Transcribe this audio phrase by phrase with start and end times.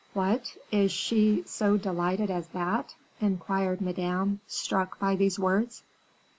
[0.13, 5.83] "What, is she so delighted as that?" inquired madame, struck by these words.